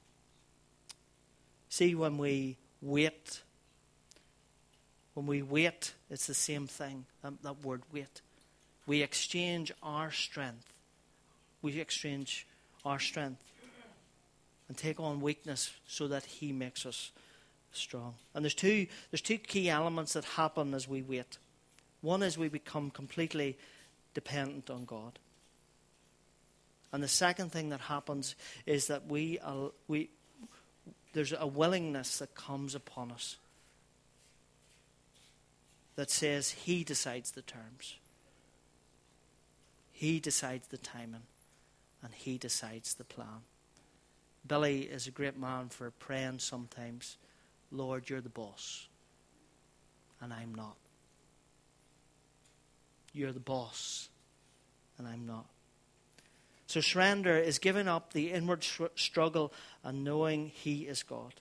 [1.69, 3.43] See, when we wait
[5.15, 7.05] When we wait, it's the same thing.
[7.23, 8.21] That, that word wait.
[8.87, 10.73] We exchange our strength.
[11.63, 12.47] We exchange
[12.85, 13.50] our strength
[14.71, 17.11] and take on weakness so that He makes us
[17.73, 18.15] strong.
[18.33, 21.39] And there's two, there's two key elements that happen as we wait.
[22.03, 23.59] One is we become completely
[24.15, 25.19] dependent on God.
[26.93, 29.41] And the second thing that happens is that we,
[29.89, 30.09] we
[31.15, 33.39] there's a willingness that comes upon us
[35.97, 37.97] that says He decides the terms.
[39.91, 41.23] He decides the timing.
[42.05, 43.43] And He decides the plan.
[44.47, 47.17] Billy is a great man for praying sometimes,
[47.71, 48.89] Lord, you're the boss.
[50.21, 50.77] And I'm not.
[53.13, 54.09] You're the boss.
[54.99, 55.47] And I'm not.
[56.67, 61.35] So surrender is giving up the inward struggle and knowing He is God.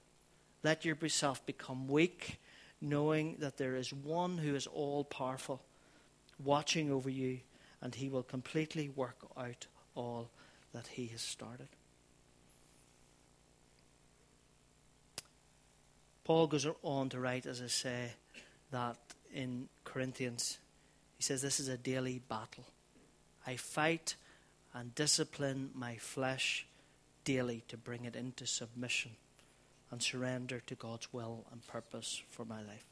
[0.64, 2.40] Let yourself become weak,
[2.82, 5.62] knowing that there is one who is all powerful,
[6.44, 7.40] watching over you,
[7.82, 10.30] and He will completely work out all
[10.74, 11.68] that He has started.
[16.30, 18.12] Paul goes on to write, as I say,
[18.70, 19.00] that
[19.34, 20.60] in Corinthians,
[21.18, 22.66] he says, This is a daily battle.
[23.48, 24.16] I fight
[24.72, 26.68] and discipline my flesh
[27.24, 29.14] daily to bring it into submission
[29.90, 32.86] and surrender to God's will and purpose for my life.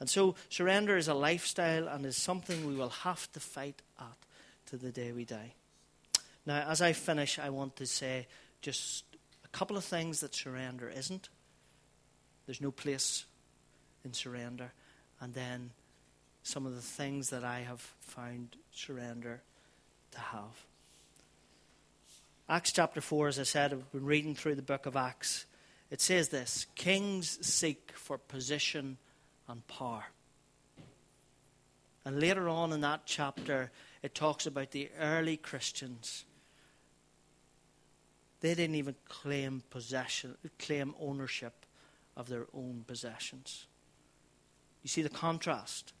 [0.00, 4.18] And so, surrender is a lifestyle and is something we will have to fight at
[4.66, 5.54] to the day we die.
[6.44, 8.26] Now, as I finish, I want to say
[8.60, 9.04] just
[9.44, 11.28] a couple of things that surrender isn't.
[12.46, 13.24] There's no place
[14.04, 14.72] in surrender.
[15.20, 15.70] And then
[16.42, 19.42] some of the things that I have found surrender
[20.12, 20.66] to have.
[22.48, 25.46] Acts chapter 4, as I said, I've been reading through the book of Acts.
[25.90, 28.96] It says this Kings seek for position
[29.48, 30.06] and power.
[32.04, 33.70] And later on in that chapter,
[34.02, 36.24] it talks about the early Christians.
[38.40, 41.59] They didn't even claim possession, claim ownership
[42.16, 43.66] of their own possessions.
[44.82, 45.92] You see the contrast.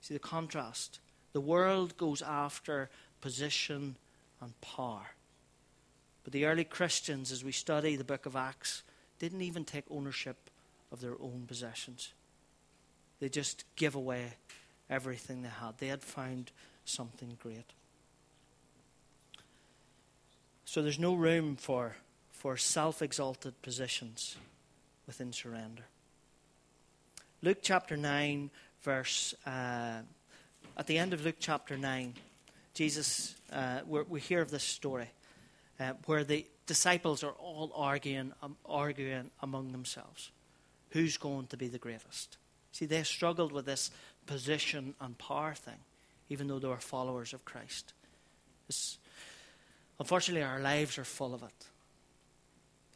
[0.00, 1.00] You see the contrast.
[1.32, 2.90] The world goes after
[3.20, 3.96] position
[4.40, 5.10] and power.
[6.24, 8.82] But the early Christians, as we study the book of Acts,
[9.18, 10.50] didn't even take ownership
[10.92, 12.12] of their own possessions.
[13.20, 14.34] They just give away
[14.88, 15.78] everything they had.
[15.78, 16.50] They had found
[16.84, 17.72] something great.
[20.64, 21.96] So there's no room for,
[22.32, 24.36] for self exalted positions
[25.10, 25.82] within surrender.
[27.42, 28.48] Luke chapter 9,
[28.82, 30.02] verse, uh,
[30.76, 32.14] at the end of Luke chapter 9,
[32.74, 35.10] Jesus, uh, we hear of this story
[35.80, 40.30] uh, where the disciples are all arguing, um, arguing among themselves.
[40.90, 42.36] Who's going to be the greatest?
[42.70, 43.90] See, they struggled with this
[44.26, 45.80] position and power thing,
[46.28, 47.94] even though they were followers of Christ.
[48.68, 48.96] It's,
[49.98, 51.66] unfortunately, our lives are full of it.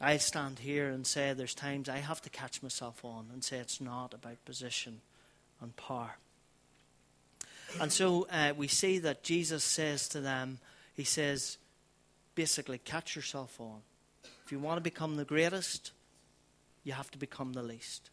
[0.00, 3.58] I stand here and say there's times I have to catch myself on and say
[3.58, 5.00] it's not about position
[5.60, 6.16] and power.
[7.80, 10.58] And so uh, we see that Jesus says to them,
[10.94, 11.58] He says,
[12.34, 13.80] basically catch yourself on.
[14.44, 15.92] If you want to become the greatest,
[16.82, 18.10] you have to become the least.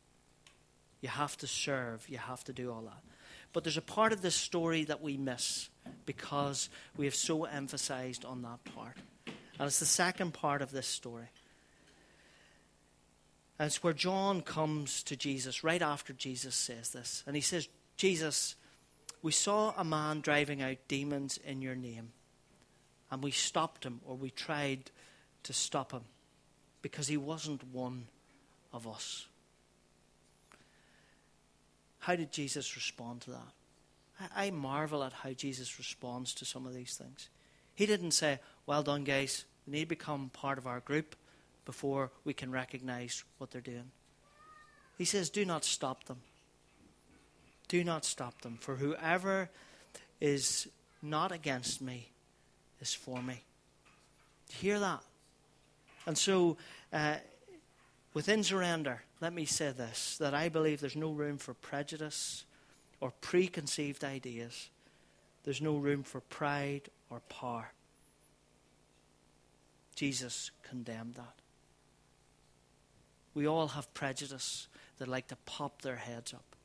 [1.02, 2.08] You have to serve.
[2.08, 3.04] You have to do all that.
[3.54, 5.70] But there's a part of this story that we miss
[6.06, 8.96] because we have so emphasized on that part.
[9.28, 11.28] And it's the second part of this story.
[13.62, 17.24] And it's where John comes to Jesus right after Jesus says this.
[17.28, 18.56] And he says, Jesus,
[19.22, 22.12] we saw a man driving out demons in your name
[23.12, 24.90] and we stopped him or we tried
[25.44, 26.02] to stop him
[26.82, 28.08] because he wasn't one
[28.74, 29.28] of us.
[32.00, 34.32] How did Jesus respond to that?
[34.36, 37.30] I, marvel at how Jesus responds to some of these things.
[37.76, 41.16] He didn't say, Well done, guys, you need to become part of our group
[41.72, 43.92] before we can recognize what they're doing.
[44.98, 46.18] He says, Do not stop them.
[47.70, 49.50] Do not stop them, for whoever
[50.20, 50.68] is
[51.02, 52.10] not against me
[52.82, 53.46] is for me.
[54.50, 55.02] Hear that?
[56.06, 56.58] And so,
[56.92, 57.16] uh,
[58.14, 62.44] within surrender, let me say this that I believe there's no room for prejudice
[63.00, 64.70] or preconceived ideas,
[65.46, 67.72] there's no room for pride or power.
[69.96, 71.41] Jesus condemned that.
[73.34, 74.68] We all have prejudice
[74.98, 76.56] that like to pop their heads up.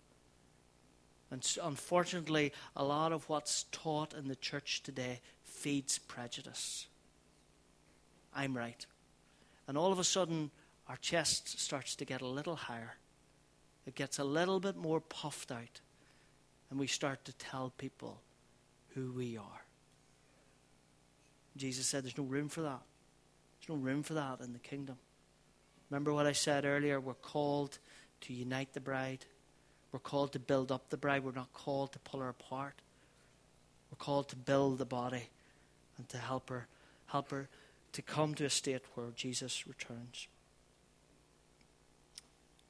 [1.30, 6.86] And unfortunately, a lot of what's taught in the church today feeds prejudice.
[8.34, 8.84] I'm right.
[9.66, 10.50] And all of a sudden,
[10.88, 12.96] our chest starts to get a little higher
[13.86, 15.80] it gets a little bit more puffed out,
[16.70, 18.20] and we start to tell people
[18.94, 19.64] who we are.
[21.56, 22.82] Jesus said there's no room for that.
[23.60, 24.96] There's no room for that in the kingdom.
[25.90, 27.00] Remember what I said earlier?
[27.00, 27.78] We're called
[28.22, 29.24] to unite the bride.
[29.92, 31.24] We're called to build up the bride.
[31.24, 32.74] We're not called to pull her apart.
[33.90, 35.28] We're called to build the body
[35.96, 36.66] and to help her,
[37.06, 37.48] help her
[37.92, 40.26] to come to a state where Jesus returns.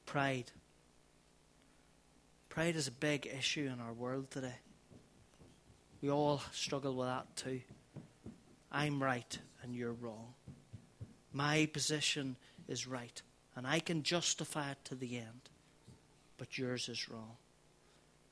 [0.05, 0.51] Pride.
[2.49, 4.55] Pride is a big issue in our world today.
[6.01, 7.61] We all struggle with that too.
[8.71, 10.33] I'm right and you're wrong.
[11.33, 12.35] My position
[12.67, 13.21] is right
[13.57, 15.49] and I can justify it to the end,
[16.37, 17.37] but yours is wrong.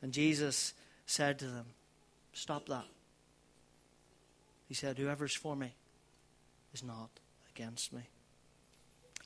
[0.03, 0.75] And Jesus
[1.07, 1.65] said to them,
[2.31, 2.85] Stop that.
[4.67, 5.73] He said, Whoever's for me
[6.75, 7.09] is not
[7.49, 8.03] against me.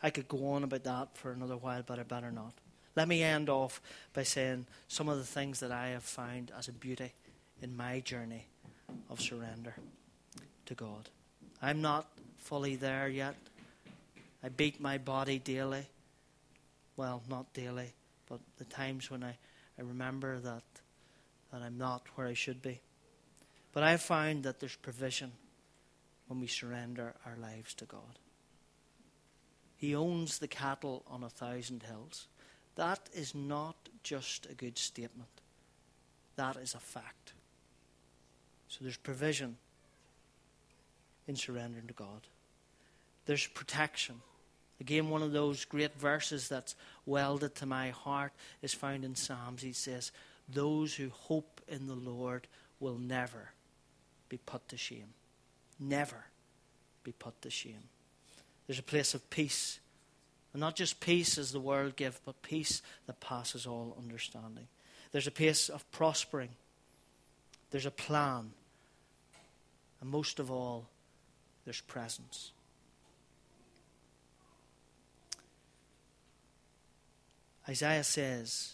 [0.01, 2.53] I could go on about that for another while, but I better not.
[2.95, 3.81] Let me end off
[4.13, 7.11] by saying some of the things that I have found as a beauty
[7.61, 8.47] in my journey
[9.09, 9.75] of surrender
[10.65, 11.09] to God.
[11.61, 12.07] I'm not
[12.37, 13.35] fully there yet.
[14.43, 15.87] I beat my body daily.
[16.95, 17.93] Well, not daily,
[18.27, 19.37] but the times when I,
[19.77, 20.63] I remember that,
[21.51, 22.81] that I'm not where I should be.
[23.71, 25.31] But I found that there's provision
[26.27, 28.19] when we surrender our lives to God.
[29.77, 32.27] He owns the cattle on a thousand hills.
[32.75, 35.29] That is not just a good statement,
[36.35, 37.33] that is a fact.
[38.67, 39.57] So there's provision
[41.27, 42.27] in surrendering to God.
[43.25, 44.21] There's protection.
[44.79, 46.75] Again, one of those great verses that's
[47.05, 49.61] welded to my heart is found in Psalms.
[49.61, 50.11] He says,
[50.47, 52.47] Those who hope in the Lord
[52.79, 53.51] will never
[54.29, 55.13] be put to shame.
[55.79, 56.25] Never
[57.03, 57.89] be put to shame.
[58.67, 59.79] There's a place of peace.
[60.53, 64.67] And not just peace as the world gives, but peace that passes all understanding.
[65.11, 66.49] There's a place of prospering.
[67.71, 68.51] There's a plan.
[70.01, 70.87] And most of all,
[71.65, 72.51] there's presence.
[77.69, 78.73] Isaiah says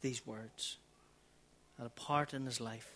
[0.00, 0.78] these words
[1.78, 2.94] at a part in his life.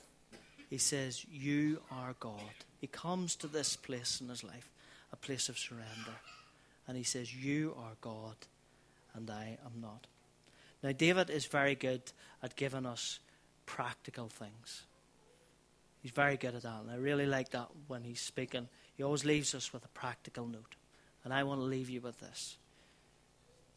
[0.71, 2.55] He says, You are God.
[2.81, 4.71] He comes to this place in his life,
[5.13, 6.17] a place of surrender.
[6.89, 8.37] And he says, You are God,
[9.15, 10.07] and I am not.
[10.83, 12.01] Now, David is very good
[12.43, 13.19] at giving us
[13.67, 14.85] practical things.
[16.03, 16.81] He's very good at that.
[16.81, 18.69] And I really like that when he's speaking.
[18.97, 20.77] He always leaves us with a practical note.
[21.25, 22.57] And I want to leave you with this.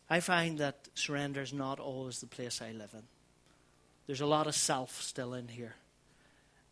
[0.09, 3.03] I find that surrender is not always the place I live in.
[4.07, 5.75] There's a lot of self still in here.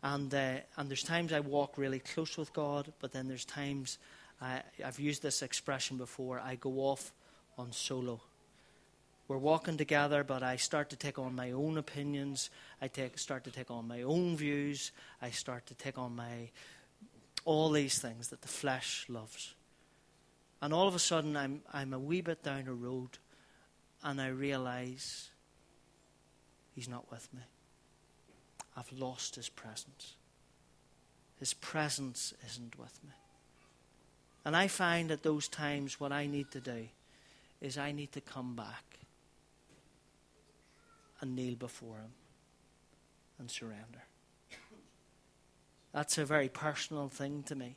[0.02, 3.98] And, uh, and there's times I walk really close with God, but then there's times,
[4.40, 7.12] I, I've used this expression before, I go off
[7.56, 8.20] on solo.
[9.28, 12.50] We're walking together, but I start to take on my own opinions.
[12.82, 14.90] I take, start to take on my own views.
[15.22, 16.50] I start to take on my
[17.44, 19.54] all these things that the flesh loves.
[20.62, 23.18] And all of a sudden, I'm, I'm a wee bit down a road,
[24.02, 25.28] and I realize
[26.74, 27.42] He's not with me.
[28.76, 30.14] I've lost his presence.
[31.38, 33.10] His presence isn't with me.
[34.44, 36.88] And I find at those times what I need to do
[37.60, 38.98] is I need to come back
[41.20, 42.12] and kneel before him
[43.38, 44.04] and surrender.
[45.92, 47.76] That's a very personal thing to me.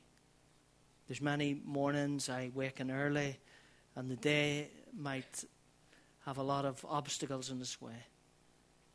[1.08, 3.38] There's many mornings I waken early
[3.96, 5.44] and the day might
[6.26, 8.06] have a lot of obstacles in its way.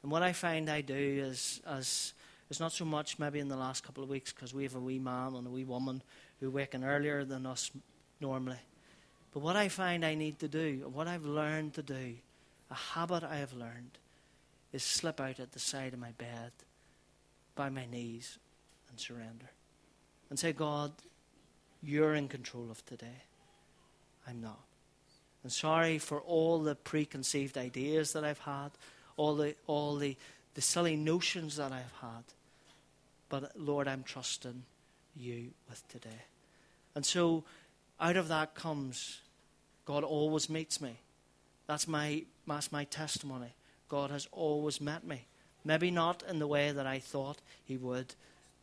[0.02, 2.14] And what I find I do is, as
[2.48, 4.80] it's not so much maybe in the last couple of weeks because we have a
[4.80, 6.02] wee man and a wee woman
[6.40, 7.70] who waken earlier than us
[8.20, 8.58] normally.
[9.32, 12.14] But what I find I need to do, what I've learned to do,
[12.70, 13.98] a habit I have learned,
[14.72, 16.52] is slip out at the side of my bed,
[17.54, 18.38] by my knees,
[18.88, 19.50] and surrender.
[20.28, 20.92] And say, God,
[21.82, 23.22] you're in control of today.
[24.28, 24.60] I'm not.
[25.42, 28.70] And sorry for all the preconceived ideas that I've had
[29.20, 30.16] all the all the,
[30.54, 32.24] the silly notions that I've had.
[33.28, 34.62] But Lord, I'm trusting
[35.14, 36.22] you with today.
[36.94, 37.44] And so
[38.00, 39.20] out of that comes
[39.84, 40.96] God always meets me.
[41.66, 43.52] That's my that's my testimony.
[43.90, 45.26] God has always met me.
[45.66, 48.14] Maybe not in the way that I thought he would,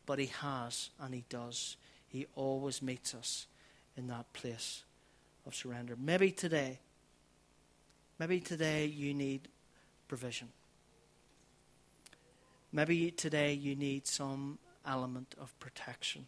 [0.06, 1.76] but he has and he does.
[2.08, 3.46] He always meets us
[3.96, 4.82] in that place
[5.46, 5.94] of surrender.
[5.98, 6.80] Maybe today,
[8.18, 9.48] maybe today you need
[10.08, 10.48] provision.
[12.72, 16.26] Maybe today you need some element of protection.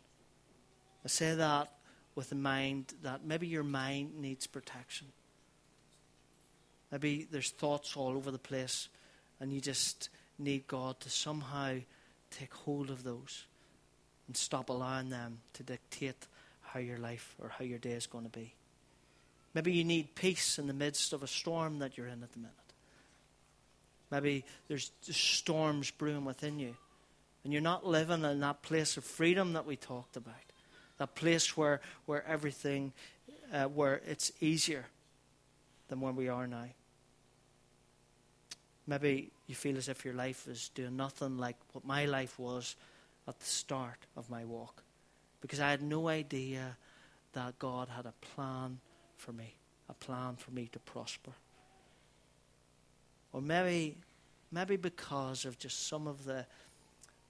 [1.04, 1.72] I say that
[2.14, 5.08] with the mind that maybe your mind needs protection.
[6.92, 8.88] Maybe there's thoughts all over the place,
[9.38, 10.08] and you just
[10.38, 11.76] need God to somehow
[12.30, 13.46] take hold of those
[14.30, 16.28] and stop allowing them to dictate
[16.60, 18.54] how your life or how your day is going to be.
[19.54, 22.38] Maybe you need peace in the midst of a storm that you're in at the
[22.38, 22.54] minute.
[24.08, 26.76] Maybe there's storms brewing within you,
[27.42, 30.34] and you're not living in that place of freedom that we talked about,
[30.98, 32.92] that place where, where everything,
[33.52, 34.84] uh, where it's easier
[35.88, 36.68] than where we are now.
[38.86, 42.76] Maybe you feel as if your life is doing nothing like what my life was
[43.30, 44.82] at the start of my walk.
[45.40, 46.76] Because I had no idea
[47.32, 48.80] that God had a plan
[49.16, 49.54] for me,
[49.88, 51.30] a plan for me to prosper.
[53.32, 53.96] Or maybe,
[54.50, 56.44] maybe because of just some of the,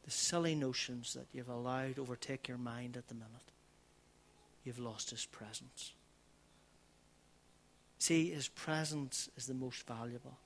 [0.04, 3.52] the silly notions that you've allowed overtake your mind at the minute,
[4.64, 5.92] you've lost His presence.
[7.98, 10.38] See, His presence is the most valuable.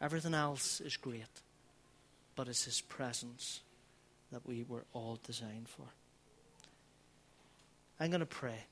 [0.00, 1.42] Everything else is great,
[2.34, 3.60] but it's His presence
[4.32, 5.86] that we were all designed for.
[8.00, 8.66] I'm going to pray,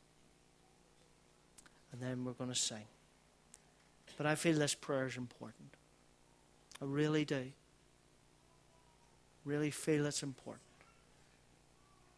[1.92, 2.84] and then we're going to sing.
[4.16, 5.74] But I feel this prayer is important.
[6.82, 7.52] I really do.
[9.44, 10.62] Really feel it's important.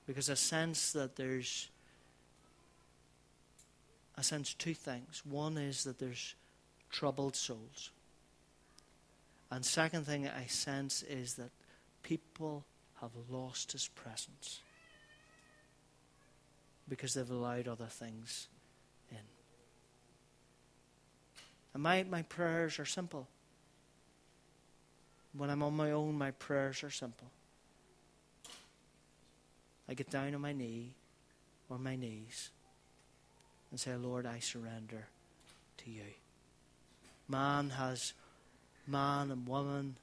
[0.07, 1.68] Because I sense that there's
[4.16, 5.22] I sense two things.
[5.24, 6.34] One is that there's
[6.90, 7.90] troubled souls.
[9.51, 11.51] And second thing I sense is that
[12.03, 12.64] people
[13.03, 14.61] have lost his presence
[16.88, 18.48] because they've allowed other things
[19.11, 19.18] in.
[21.74, 23.26] And my, my prayers are simple.
[25.36, 27.28] When I'm on my own, my prayers are simple.
[29.88, 30.92] I get down on my knee
[31.68, 32.50] or my knees
[33.70, 35.07] and say, Lord, I surrender
[35.78, 36.03] to you.
[37.28, 38.12] Man has,
[38.86, 39.96] man and woman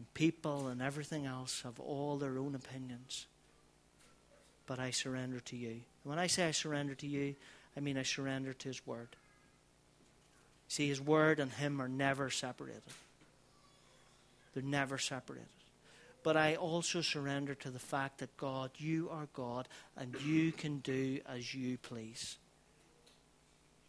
[0.00, 3.26] and people and everything else have all their own opinions.
[4.64, 5.82] But I surrender to you.
[6.04, 7.34] When I say I surrender to you,
[7.76, 9.08] I mean I surrender to His Word.
[10.68, 12.80] See, His Word and Him are never separated.
[14.54, 15.48] They're never separated.
[16.22, 20.78] But I also surrender to the fact that God, you are God, and you can
[20.78, 22.38] do as you please.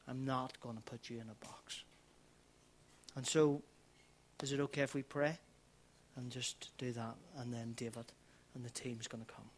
[0.10, 1.84] I'm not going to put you in a box.
[3.16, 3.62] And so,
[4.44, 5.38] is it okay if we pray?
[6.16, 8.06] And just do that, and then David
[8.56, 9.52] and the team's going to come.